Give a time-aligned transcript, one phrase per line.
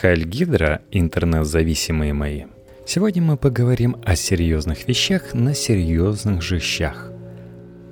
[0.00, 2.44] Хайль Гидра, интернет-зависимые мои.
[2.86, 7.12] Сегодня мы поговорим о серьезных вещах на серьезных же щах.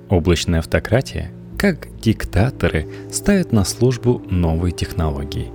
[0.09, 5.51] Облачная автократия, как диктаторы ставят на службу новые технологии.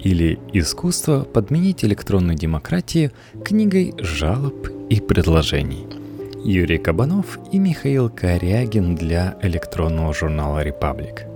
[0.00, 3.12] Или искусство подменить электронную демократию
[3.44, 5.86] книгой жалоб и предложений.
[6.44, 11.26] Юрий Кабанов и Михаил Корягин для электронного журнала «Репаблик».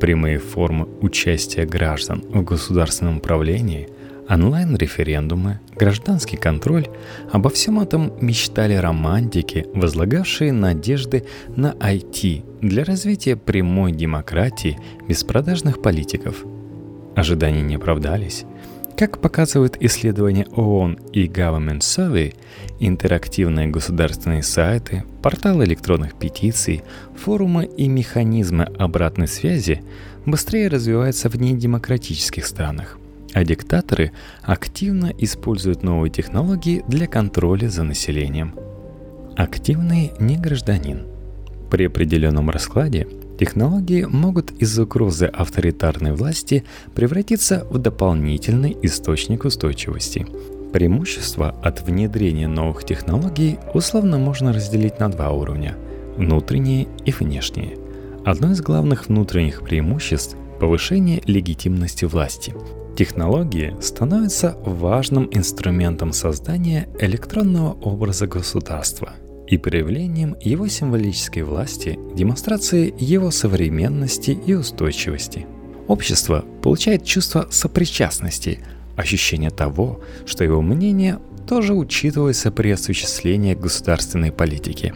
[0.00, 3.88] Прямые формы участия граждан в государственном управлении,
[4.28, 6.86] онлайн-референдумы, гражданский контроль–
[7.32, 15.82] обо всем этом мечтали романтики, возлагавшие надежды на IT для развития прямой демократии без продажных
[15.82, 16.44] политиков.
[17.16, 18.44] Ожидания не оправдались–
[18.98, 22.34] как показывают исследования ООН и Government Survey,
[22.80, 26.82] интерактивные государственные сайты, порталы электронных петиций,
[27.16, 29.82] форумы и механизмы обратной связи
[30.26, 32.98] быстрее развиваются в недемократических странах,
[33.34, 34.10] а диктаторы
[34.42, 38.56] активно используют новые технологии для контроля за населением.
[39.36, 41.06] Активный не гражданин.
[41.70, 43.06] При определенном раскладе
[43.38, 46.64] Технологии могут из угрозы авторитарной власти
[46.96, 50.26] превратиться в дополнительный источник устойчивости.
[50.72, 55.76] Преимущества от внедрения новых технологий условно можно разделить на два уровня–
[56.16, 57.78] внутренние и внешние.
[58.24, 62.54] Одно из главных внутренних преимуществ– повышение легитимности власти.
[62.96, 69.12] Технологии становятся важным инструментом создания электронного образа государства–
[69.48, 75.46] и проявлением его символической власти, демонстрацией его современности и устойчивости.
[75.86, 78.60] Общество получает чувство сопричастности,
[78.96, 84.92] ощущение того, что его мнение тоже учитывается при осуществлении государственной политики.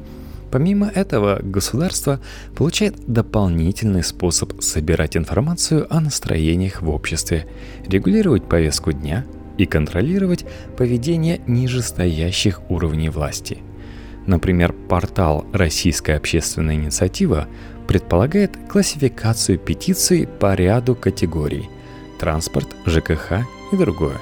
[0.51, 2.21] Помимо этого, государство
[2.55, 7.47] получает дополнительный способ собирать информацию о настроениях в обществе,
[7.87, 9.25] регулировать повестку дня
[9.57, 10.45] и контролировать
[10.77, 13.59] поведение нижестоящих уровней власти–
[14.27, 17.49] Например, портал «Российская общественная инициатива»
[17.89, 21.69] предполагает классификацию петиций по ряду категорий–
[22.21, 24.19] транспорт, ЖКХ и другое,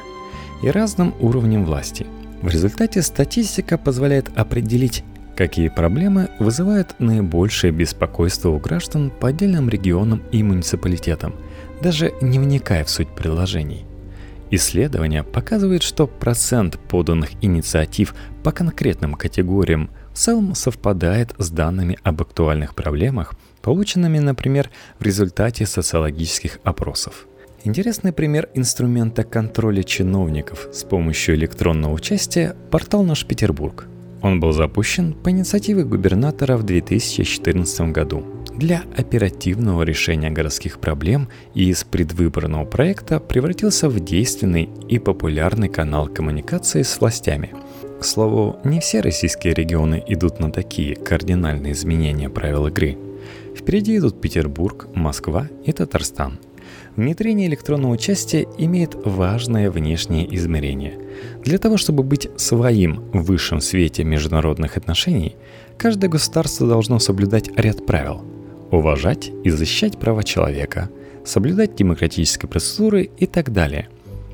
[0.62, 2.06] и разным уровням власти.
[2.40, 5.04] В результате статистика позволяет определить,
[5.36, 11.34] какие проблемы вызывают наибольшее беспокойство у граждан по отдельным регионам и муниципалитетам,
[11.82, 13.84] даже не вникая в суть предложений.
[14.52, 22.20] Исследования показывают, что процент поданных инициатив по конкретным категориям в целом совпадает с данными об
[22.20, 24.68] актуальных проблемах, полученными, например,
[24.98, 27.28] в результате социологических опросов.
[27.62, 33.86] Интересный пример инструмента контроля чиновников с помощью электронного участия– портал «Наш Петербург».
[34.22, 38.24] Он был запущен по инициативе губернатора в 2014 году
[38.60, 46.08] для оперативного решения городских проблем и из предвыборного проекта превратился в действенный и популярный канал
[46.08, 47.54] коммуникации с властями.
[47.98, 52.98] К слову, не все российские регионы идут на такие кардинальные изменения правил игры.
[53.56, 56.38] Впереди идут Петербург, Москва и Татарстан–
[56.96, 60.98] Внедрение электронного участия имеет важное внешнее измерение.
[61.42, 65.36] Для того, чтобы быть своим в высшем свете международных отношений,
[65.78, 68.22] каждое государство должно соблюдать ряд правил–
[68.70, 70.90] уважать и защищать права человека,
[71.24, 73.88] соблюдать демократические процедуры и так далее.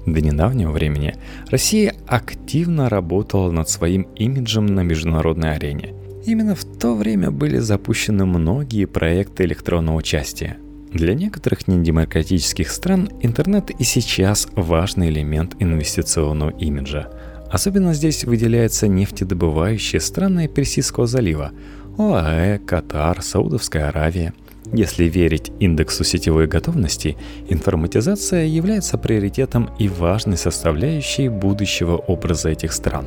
[0.07, 1.17] До недавнего времени
[1.51, 5.95] Россия активно работала над своим имиджем на международной арене.
[6.25, 10.59] Именно в то время были запущены многие проекты электронного участия.
[10.93, 17.11] Для некоторых недемократических стран интернет и сейчас важный элемент инвестиционного имиджа.
[17.51, 21.53] Особенно здесь выделяются нефтедобывающие страны Персидского залива,
[21.99, 24.35] ОАЭ, Катар, Саудовская Аравия.
[24.73, 27.17] Если верить индексу сетевой готовности,
[27.49, 33.07] информатизация является приоритетом и важной составляющей будущего образа этих стран.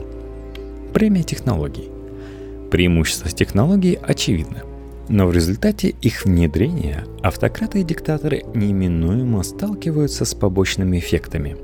[0.94, 1.90] Премия технологий.
[2.72, 4.62] Преимущества технологий очевидны.
[5.08, 11.58] Но в результате их внедрения автократы и диктаторы неминуемо сталкиваются с побочными эффектами.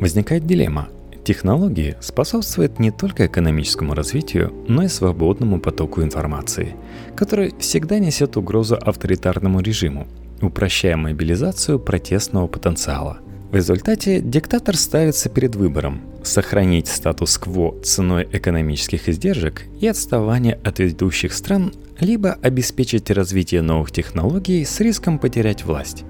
[0.00, 0.88] Возникает дилемма,
[1.26, 6.76] Технологии способствуют не только экономическому развитию, но и свободному потоку информации,
[7.16, 10.06] который всегда несет угрозу авторитарному режиму,
[10.40, 13.18] упрощая мобилизацию протестного потенциала.
[13.50, 21.32] В результате диктатор ставится перед выбором– сохранить статус-кво ценой экономических издержек и отставания от ведущих
[21.32, 26.04] стран, либо обеспечить развитие новых технологий с риском потерять власть.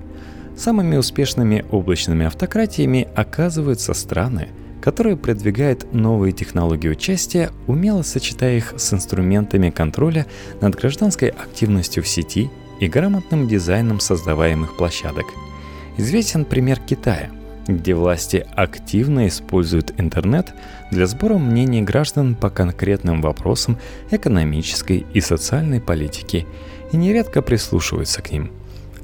[0.58, 4.50] Самыми успешными облачными автократиями оказываются страны–
[4.86, 10.26] которая продвигает новые технологии участия, умело сочетая их с инструментами контроля
[10.60, 15.24] над гражданской активностью в сети и грамотным дизайном создаваемых площадок.
[15.96, 17.30] Известен пример Китая,
[17.66, 20.54] где власти активно используют интернет
[20.92, 23.78] для сбора мнений граждан по конкретным вопросам
[24.12, 26.46] экономической и социальной политики
[26.92, 28.52] и нередко прислушиваются к ним.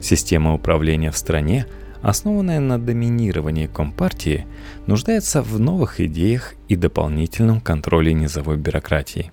[0.00, 1.67] Система управления в стране,
[2.02, 4.46] основанная на доминировании Компартии,
[4.87, 9.31] нуждается в новых идеях и дополнительном контроле низовой бюрократии.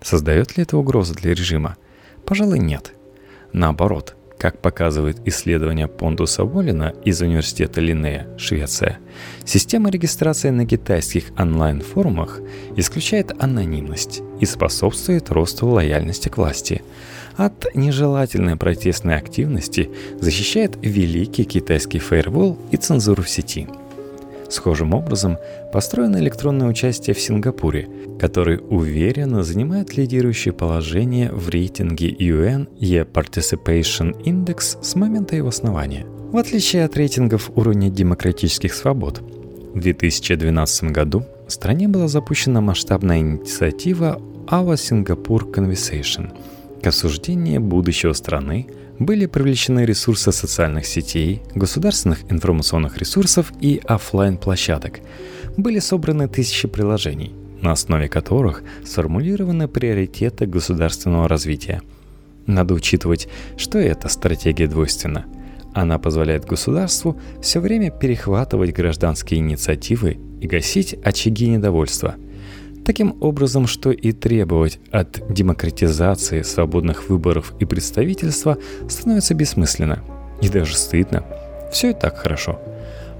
[0.00, 1.76] Создает ли это угрозу для режима?
[2.26, 2.92] Пожалуй, нет.
[3.52, 8.98] Наоборот, как показывает исследование Пондуса Волина из Университета Линнея, Швеция,
[9.44, 12.40] система регистрации на китайских онлайн-форумах
[12.76, 16.82] исключает анонимность и способствует росту лояльности к власти.
[17.38, 19.90] От нежелательной протестной активности
[20.20, 23.66] защищает великий китайский фаервол и цензуру в сети–
[24.48, 25.36] Схожим образом
[25.72, 27.88] построено электронное участие в Сингапуре,
[28.18, 36.06] который уверенно занимает лидирующее положение в рейтинге UN E-Participation Index с момента его основания.
[36.32, 39.20] В отличие от рейтингов уровня демократических свобод,
[39.74, 46.32] в 2012 году в стране была запущена масштабная инициатива Our Singapore Conversation
[46.82, 55.00] к осуждению будущего страны были привлечены ресурсы социальных сетей, государственных информационных ресурсов и офлайн площадок
[55.56, 61.82] Были собраны тысячи приложений, на основе которых сформулированы приоритеты государственного развития.
[62.46, 65.26] Надо учитывать, что эта стратегия двойственна.
[65.74, 72.14] Она позволяет государству все время перехватывать гражданские инициативы и гасить очаги недовольства–
[72.88, 78.56] Таким образом, что и требовать от демократизации свободных выборов и представительства
[78.88, 80.02] становится бессмысленно
[80.40, 81.22] и даже стыдно.
[81.70, 82.58] Все и так хорошо.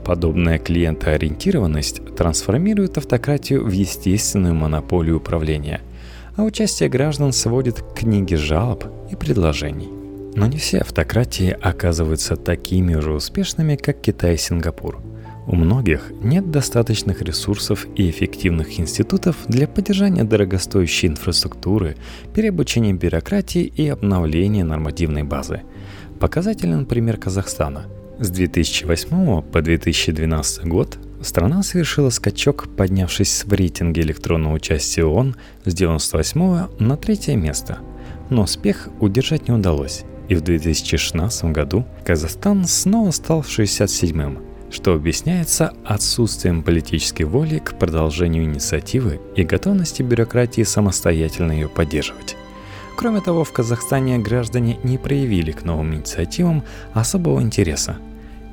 [0.07, 5.83] Подобная клиентоориентированность трансформирует автократию в естественную монополию управления,
[6.35, 9.91] а участие граждан сводит к книге жалоб и предложений.
[10.35, 14.99] Но не все автократии оказываются такими же успешными, как Китай и Сингапур–
[15.49, 21.97] у многих нет достаточных ресурсов и эффективных институтов для поддержания дорогостоящей инфраструктуры,
[22.35, 25.63] переобучения бюрократии и обновления нормативной базы.
[26.21, 27.87] Показателен пример Казахстана.
[28.19, 35.73] С 2008 по 2012 год страна совершила скачок, поднявшись в рейтинге электронного участия ООН с
[35.73, 37.79] 98 на третье место.
[38.29, 45.73] Но успех удержать не удалось, и в 2016 году Казахстан снова стал 67-м, что объясняется
[45.85, 52.37] отсутствием политической воли к продолжению инициативы и готовности бюрократии самостоятельно ее поддерживать.
[52.97, 57.97] Кроме того, в Казахстане граждане не проявили к новым инициативам особого интереса.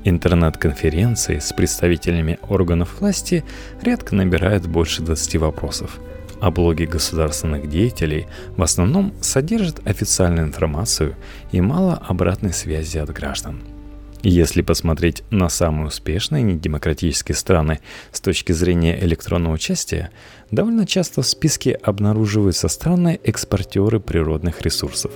[0.03, 3.43] Интернет-конференции с представителями органов власти
[3.81, 5.99] редко набирают больше 20 вопросов,
[6.41, 11.15] а блоги государственных деятелей в основном содержат официальную информацию
[11.51, 13.63] и мало обратной связи от граждан–
[14.23, 17.79] если посмотреть на самые успешные недемократические страны
[18.11, 20.11] с точки зрения электронного участия,
[20.51, 25.11] довольно часто в списке обнаруживаются страны-экспортеры природных ресурсов.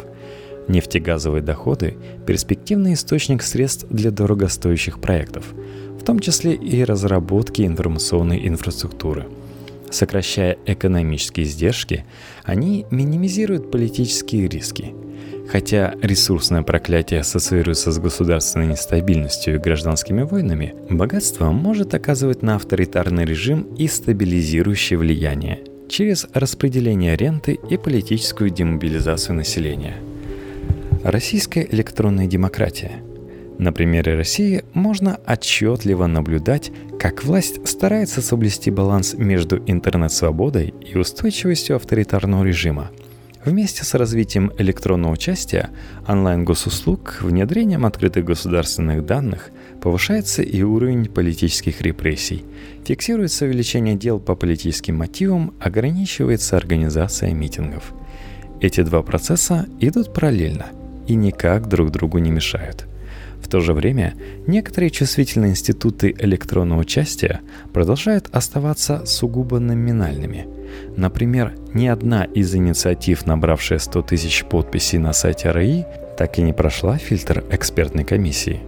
[0.67, 1.97] Нефтегазовые доходы–
[2.27, 5.45] перспективный источник средств для дорогостоящих проектов,
[5.99, 9.27] в том числе и разработки информационной инфраструктуры.
[9.89, 12.05] Сокращая экономические издержки,
[12.43, 14.93] они минимизируют политические риски–
[15.51, 23.25] Хотя ресурсное проклятие ассоциируется с государственной нестабильностью и гражданскими войнами, богатство может оказывать на авторитарный
[23.25, 29.95] режим и стабилизирующее влияние через распределение ренты и политическую демобилизацию населения.
[31.03, 32.91] Российская электронная демократия.
[33.57, 41.77] На примере России можно отчетливо наблюдать, как власть старается соблюсти баланс между интернет-свободой и устойчивостью
[41.77, 42.91] авторитарного режима–
[43.49, 45.71] Вместе с развитием электронного участия,
[46.07, 49.49] онлайн-госуслуг, внедрением открытых государственных данных
[49.81, 52.45] повышается и уровень политических репрессий.
[52.85, 57.91] Фиксируется увеличение дел по политическим мотивам, ограничивается организация митингов.
[58.61, 60.67] Эти два процесса идут параллельно
[61.07, 62.85] и никак друг другу не мешают.
[63.41, 64.13] В то же время
[64.47, 67.41] некоторые чувствительные институты электронного участия
[67.73, 70.47] продолжают оставаться сугубо номинальными–
[70.95, 75.85] Например, ни одна из инициатив, набравшая 100 тысяч подписей на сайте РАИ,
[76.17, 78.61] так и не прошла фильтр экспертной комиссии.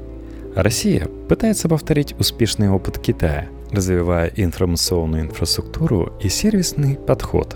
[0.55, 7.55] Россия пытается повторить успешный опыт Китая, развивая информационную инфраструктуру и сервисный подход.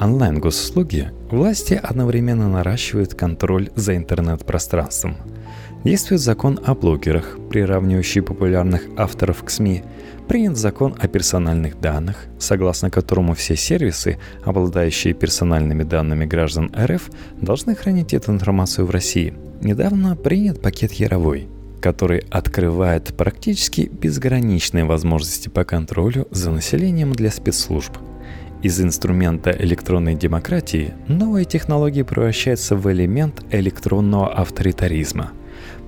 [0.00, 5.16] Онлайн-госуслуги власти одновременно наращивают контроль за интернет-пространством.
[5.84, 9.82] Действует закон о блогерах, приравнивающий популярных авторов к СМИ–
[10.32, 17.10] принят закон о персональных данных, согласно которому все сервисы, обладающие персональными данными граждан РФ,
[17.40, 19.34] должны хранить эту информацию в России.
[19.60, 21.48] Недавно принят пакет Яровой.
[21.82, 27.92] который открывает практически безграничные возможности по контролю за населением для спецслужб.
[28.62, 35.32] Из инструмента электронной демократии новые технологии превращаются в элемент электронного авторитаризма.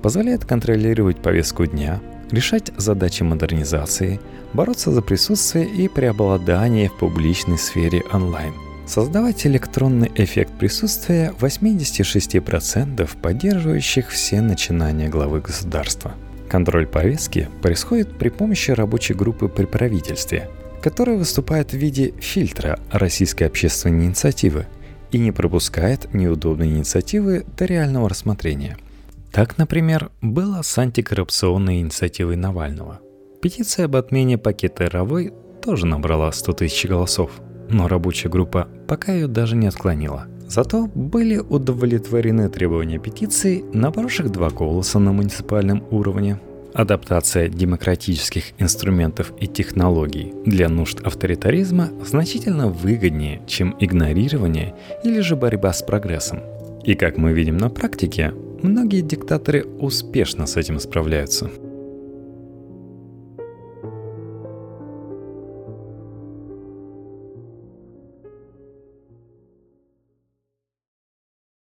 [0.01, 2.01] Позволяет контролировать повестку дня,
[2.31, 4.19] решать задачи модернизации,
[4.53, 8.53] бороться за присутствие и преобладание в публичной сфере онлайн–
[8.85, 16.13] Создавать электронный эффект присутствия 86% поддерживающих все начинания главы государства.
[16.47, 20.49] Контроль повестки происходит при помощи рабочей группы при правительстве,
[20.83, 24.67] которая выступает в виде фильтра российской общественной инициативы
[25.11, 28.77] и не пропускает неудобные инициативы до реального рассмотрения.
[29.35, 33.01] Так, например, было с антикоррупционной инициативой Навального.
[33.41, 37.31] Петиция об отмене пакета Ровой тоже набрала 100 тысяч голосов–
[37.69, 40.27] но рабочая группа пока ее даже не отклонила.
[40.47, 46.39] Зато были удовлетворены требования петиции, набравших два голоса на муниципальном уровне.
[46.73, 55.73] Адаптация демократических инструментов и технологий для нужд авторитаризма значительно выгоднее, чем игнорирование или же борьба
[55.73, 56.41] с прогрессом.
[56.83, 61.49] И как мы видим на практике, многие диктаторы успешно с этим справляются.